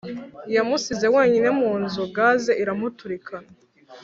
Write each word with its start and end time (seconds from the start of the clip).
Yamusize 0.55 1.05
wenyine 1.15 1.49
munzu 1.59 2.01
gaz 2.15 2.43
iramuturikana 2.61 3.49